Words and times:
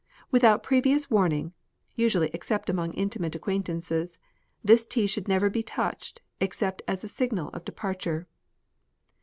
Without 0.31 0.63
previous 0.63 1.11
warning— 1.11 1.53
unusual 1.95 2.23
except 2.33 2.71
among 2.71 2.91
intimate 2.93 3.35
acquaint 3.35 3.67
ances— 3.67 4.17
this 4.63 4.83
tea 4.83 5.05
should 5.05 5.27
never 5.27 5.47
be 5.47 5.61
touched 5.61 6.23
except 6.39 6.81
as 6.87 7.03
a 7.03 7.07
signal 7.07 7.49
of 7.49 7.63
departure. 7.63 8.25